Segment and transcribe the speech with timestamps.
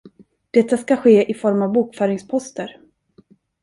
[0.51, 2.77] Detta ska ske i form av bokföringsposter.